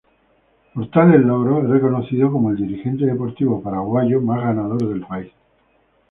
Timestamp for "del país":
4.89-5.31